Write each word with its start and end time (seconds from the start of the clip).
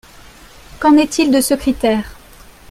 Qu’en 0.79 0.97
est-il 0.97 1.29
de 1.29 1.41
ce 1.41 1.53
critère? 1.53 2.15